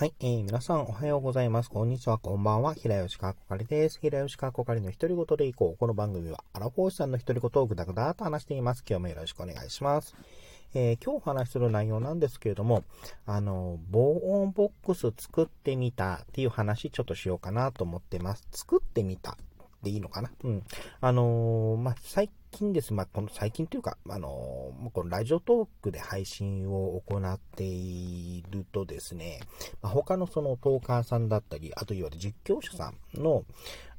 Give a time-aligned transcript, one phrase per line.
[0.00, 1.68] はい、えー、皆さんおはようございます。
[1.68, 2.72] こんにちは、こんばんは。
[2.72, 3.98] 平吉川こかりです。
[4.00, 5.78] 平吉川こかりの独り言でいこう。
[5.78, 8.82] この番組は、アラフォーさんの独り言をぐだぐだと話しています。
[8.88, 10.14] 今日もよろしくお願いします。
[10.72, 12.84] えー、今日お話しする内容なんですけれども、
[13.26, 18.48] あの、防音ボックス作ってみたっていう話ちょっとしようかなと思ってます。
[18.52, 19.36] 作ってみた
[19.82, 20.30] でいいのかな？
[20.44, 20.62] うん。
[21.00, 22.92] あのー、まあ、最近です。
[22.92, 29.40] まあ、この最近というか、あのー、このラジオトークで配信を行っているとですね、
[29.80, 33.44] まあ、他のそのトーカーさんだったり、あといわゆる実況者さんの、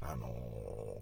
[0.00, 0.28] あの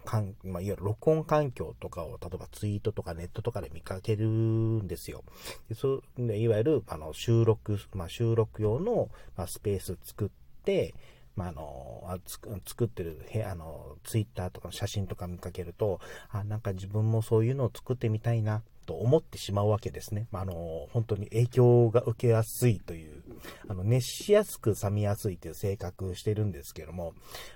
[0.03, 5.23] ー、かんまあ、いわゆる録音環境とかを、例えばツイートとかネットとかで見かけるんですよ。
[5.69, 10.29] でそでいわゆる、あの、収録、まあ、収録用の、まあ、スペース作っ
[10.63, 10.95] て、
[11.35, 15.99] まあ、あの、あ作ってる部屋のツイッターとかの写真とか見かけると、
[16.29, 20.27] あ、なんか自分もそういうのを作ってみたいなと思ってしまうわけですね。
[20.31, 23.23] まあ、あの、本当に影響が受けやすいという、
[23.67, 27.13] あの、熱しやすく冷めやすいという性格をしてるんですけども、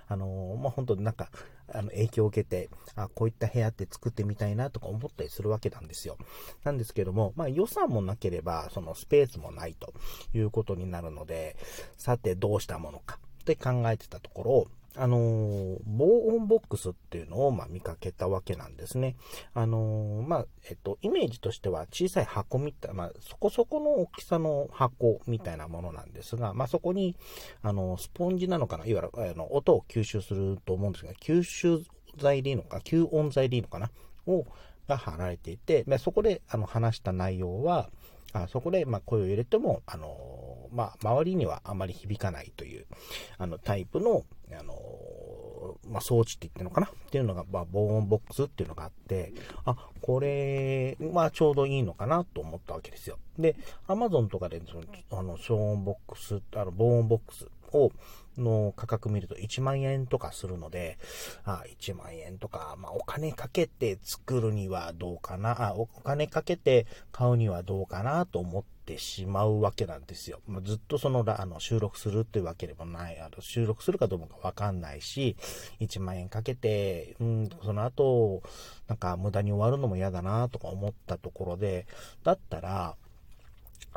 [0.07, 1.29] あの、まあ、本当になんか、
[1.67, 6.17] あの、影響を受けて、あ、こういった部屋って作ってみたいなとか思ったりするわけなんですよ。
[6.63, 9.93] なんですけども、まあ、予算もなければ、そのスペースもないと
[10.33, 11.57] いうことになるので、
[11.97, 13.19] さてどうしたものか。
[13.45, 19.15] って考えてたところ、あのー、防音ボックスっていうのを、ま、見かけたわけなんですね。
[19.53, 27.15] あのー、まあ、えっと、イメージとしては小さい箱みたい、まあ、そこそこの大きさの箱みたいなものなんですが、まあ、そこに、
[27.61, 31.83] あの、スポンジなのかな、いわゆる、あの、音を吸収すると思うんですが、吸収
[32.17, 33.91] 材でいいのか、吸音材でいいのかな、
[34.25, 34.45] を、
[34.87, 37.89] が貼られていて、ま、そこで、あの、話した内容は、
[38.35, 40.34] あそこで、ま声を入れても、あの
[40.71, 42.85] まあ、周りにはあまり響かないという、
[43.37, 44.73] あの、タイプの、あの
[45.89, 46.87] まあ、装置って言ってるのかな？
[46.87, 49.33] っていうのが、まあ、防音ボックスっていうのがあって、
[49.65, 53.17] あ、これ、まあ、ちょうどいいのかなと思ったわけですよ。
[53.39, 53.55] で、
[53.87, 54.83] アマゾンとかで、その、
[55.19, 57.91] あの、消音ボックス、あの、防音ボックスを、
[58.37, 60.97] の価格見ると1万円とかするので、
[61.43, 70.41] あ1万円とか、まあ、お金かけて作るにはどうかな、あお金かけて買うにはどうかなと思ってしまうわけなんですよ。
[70.47, 75.35] ま、ずっとそのあの収録するっていうわけでもない、あの収録するかどうかわかんないし、
[75.79, 78.43] 1万円かけて、うん、その後、
[78.87, 81.87] なんか無駄に終わるのも嫌だなとか思ったところで、
[82.23, 82.95] だったら、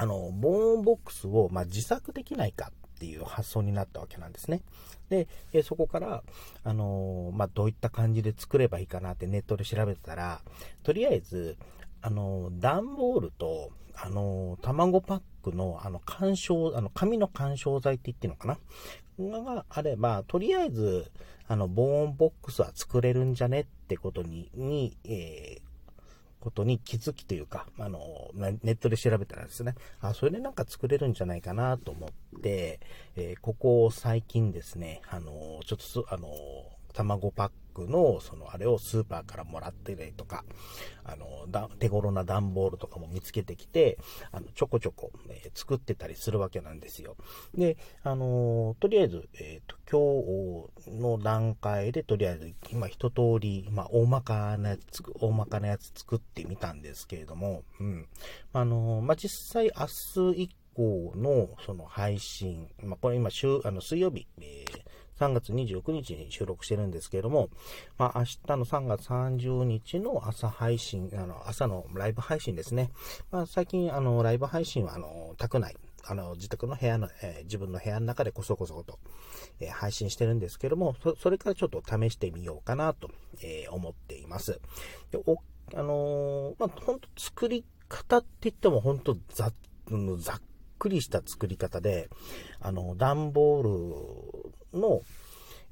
[0.00, 4.62] あの、防音ボックスを、まあ、自作できないかていう発想になったわけなんですね。
[5.08, 6.22] で、えそこから、
[6.64, 10.42] あのー、まあ、どういった感じで作ればいいかなってネットで調べてたら、
[10.82, 11.56] とりあえず、
[12.02, 18.58] あのー、段ボールと、あのー、卵パックの、あの、干渉、あの、紙の干渉剤って言ってるのか
[19.18, 19.42] な？
[19.42, 21.10] があれば、とりあえず、
[21.48, 23.60] あの、防音ボックスは作れるんじゃね？
[23.60, 25.58] ってことに、に、え
[26.40, 32.80] ことに気づきというか、あの、ネットで調べたらですね、あ、それでなんか作れるんじゃないかなと思って、
[33.16, 36.28] えー、ここ最近ですね、あの、ちょっとあの、
[36.92, 37.50] 卵パッ
[37.86, 40.44] の、その、あれをスーパーからもらってねとか、
[41.04, 41.46] あの、
[41.78, 43.98] 手頃な段ボールとかも見つけてきて、
[44.32, 47.16] あの、ちょこちょこ、えー、作ってたりするわけなんですよ。
[47.54, 49.76] で、あのとりあえず、えっ、ー、と、
[50.84, 58.06] 今日の段階で、とりあえず、今一通り、まあ、大まかなやつ、大まかなやつ作ってみたんですけれども、うん。
[58.52, 64.87] あのまあ、実際明日以降の、その配信、まあ、これ今週、あの、水曜日、えー
[65.18, 67.48] 3月29日に収録してるんですけれども、
[67.98, 72.90] まあ、明日の3月30日の朝配信、あの、朝のライブ配信ですね。
[73.30, 78.98] まあ、最近、あの、ライブ配信は、あの、宅内、あの、自宅の部屋の、えー、自分の部屋の中でこそこそと、
[79.60, 83.10] えー、配信してるんですけども、そそれからちょっと試してみようかなと、
[83.42, 84.60] えー、思っています。
[85.10, 85.38] でお
[85.74, 89.52] あのまあ、ほんと作り方って言っても本当ざ
[90.18, 90.40] ざっ
[90.78, 92.08] くりした作り方で、
[92.60, 93.62] あの、段ボー
[94.44, 95.02] ルの、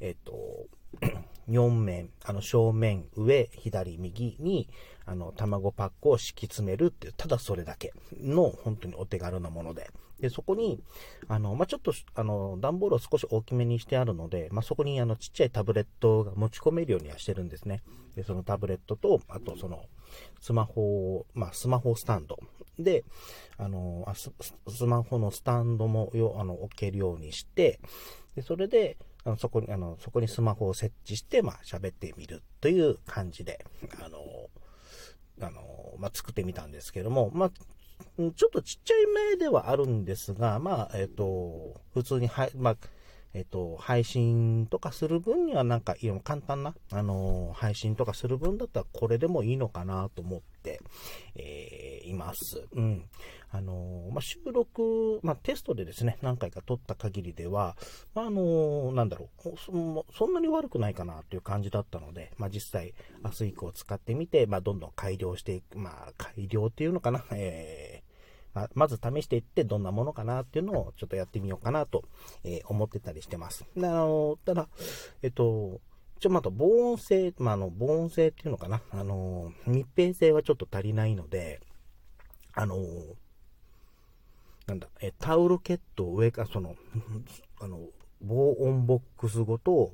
[0.01, 0.67] えっ、と、
[1.49, 4.69] 4面、あの正面、上、左、右に、
[5.05, 9.91] あの、卵パックを敷き詰めるっていう、ただそれだけの、本当にお手軽なもので。
[10.21, 10.83] で、そこに、
[11.29, 17.83] あの、まあ、ちょっと、あの、段ボールを少し大きめにしてあるので、まあ、そこに、あの、ちっちゃいタブレットが持ち込めるようにはしてるんですね。
[18.16, 19.84] で、そのタブレットと、あと、その、
[20.41, 22.39] スマホ、まあ、スマホスタンド
[22.78, 23.04] で、
[23.59, 27.78] あの、スマホのスタンドも、あの、置けるようにして、
[28.36, 33.65] で、それで、あのそこに、あの、そこにスマホを設置して、まあ、喋ってみるという感じで、
[34.00, 34.18] あの、
[35.41, 42.77] あの、まあ、作ってみたんですけども、まあ、ちょっとちっちゃい目ではあるんですが、まあ、えっ、ー、と、普通に、は、まあ、
[43.33, 50.80] えっと、配信とかする分にはなんか、簡単な、あの、配信とかする分だったらこれでもいいのかなと思って、
[51.34, 52.67] えー、います。
[52.73, 53.09] うん。
[53.51, 57.77] あの、まあ、収録、まあ、テストでですね、何回か撮った限りでは、
[58.15, 59.55] まあ、あのなんだろう
[60.13, 62.95] そ、んなに悪くないかなという感じだったので、まあ、実際、
[63.25, 68.07] 明日以降使ってみて、まあ、どんどん改良していく、まあ、改良っていうのかな、えー
[68.57, 72.05] ままず試していってどんなものかなっていうのをちょっとやってみようかなと、
[72.43, 73.67] え、思ってたりしてます。
[73.77, 74.69] あのただ、
[75.23, 75.83] えっと、
[76.21, 78.81] ちょ、また防音性、まあ、あの、防音性っていうのかな。
[78.91, 81.61] あの、密閉性はちょっと足りないので、
[82.57, 82.79] あの、
[84.67, 86.75] なんだ、え、タオルケットを上から、その、
[87.61, 87.81] あの、
[88.23, 89.93] 防音ボックスごと、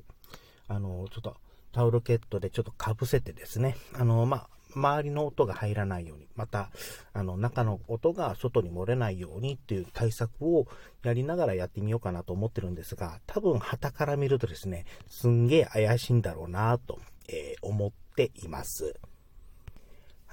[0.69, 1.35] あの、ちょっと
[1.73, 6.71] タオルケットでちょっとかぶせてですね、あの、まあ、周りの音が入らないように、また、
[7.11, 10.65] あの、中の音が外に漏れないようにっていう対策を
[11.03, 18.95] やりながらやってみようかなと思ってるんですが、多分、旗から見るとですね、すんげえ怪しいんだろうなと、えー、思っています。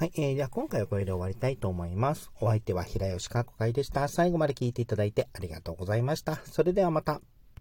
[0.01, 2.31] はい、えー、では今回はこれで終わりたいと思います。
[2.41, 4.09] お相手は平吉かこかいでした。
[4.09, 6.37] 最後まで聞いていただいてありがとうございました。
[6.37, 7.21] それではまた。